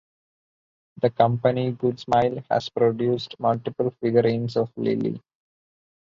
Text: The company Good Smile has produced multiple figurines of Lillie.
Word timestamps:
The 0.99 1.11
company 1.11 1.73
Good 1.73 1.99
Smile 1.99 2.43
has 2.49 2.69
produced 2.69 3.39
multiple 3.39 3.91
figurines 4.01 4.57
of 4.57 4.71
Lillie. 4.75 5.21